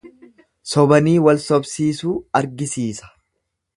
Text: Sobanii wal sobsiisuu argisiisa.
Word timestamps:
Sobanii 0.69 1.13
wal 1.27 1.41
sobsiisuu 1.49 2.15
argisiisa. 2.41 3.13